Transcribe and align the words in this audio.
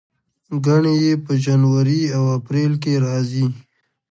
ګڼې 0.65 0.93
یې 1.03 1.13
په 1.25 1.33
جنوري 1.43 2.01
او 2.17 2.23
اپریل 2.37 2.73
کې 2.83 2.93
راځي. 3.05 3.45